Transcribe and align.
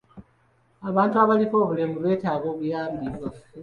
Abantu 0.89 1.15
abaliko 1.23 1.55
obulemu 1.63 1.95
beetaaga 2.03 2.45
obuyambi 2.53 3.05
bwaffe. 3.15 3.43